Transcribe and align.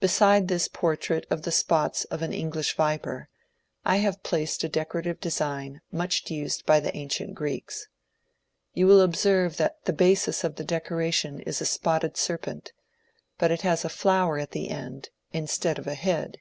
Beside 0.00 0.48
this 0.48 0.66
portrait 0.66 1.26
of 1.28 1.42
the 1.42 1.52
spots 1.52 2.04
of 2.04 2.22
an 2.22 2.32
English 2.32 2.74
viper 2.74 3.28
I 3.84 3.96
have 3.96 4.22
placed 4.22 4.64
a 4.64 4.68
decorative 4.70 5.20
design 5.20 5.82
much 5.92 6.30
used 6.30 6.64
by 6.64 6.80
the 6.80 6.96
ancient 6.96 7.34
Greeks. 7.34 7.86
You 8.72 8.86
will 8.86 9.02
observe 9.02 9.58
that 9.58 9.84
the 9.84 9.92
basis 9.92 10.42
of 10.42 10.56
the 10.56 10.64
decoration 10.64 11.40
is 11.40 11.60
a 11.60 11.66
spotted 11.66 12.16
serpent, 12.16 12.72
but 13.36 13.50
it 13.50 13.60
has 13.60 13.84
a 13.84 13.90
flower 13.90 14.38
at 14.38 14.52
the 14.52 14.70
end 14.70 15.10
instead 15.34 15.78
of 15.78 15.86
a 15.86 15.96
head. 15.96 16.38